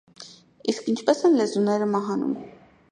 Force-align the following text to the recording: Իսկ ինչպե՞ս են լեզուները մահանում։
Իսկ 0.73 0.89
ինչպե՞ս 0.93 1.21
են 1.31 1.39
լեզուները 1.41 1.91
մահանում։ 1.97 2.35